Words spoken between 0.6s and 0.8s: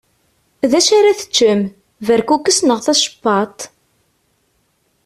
D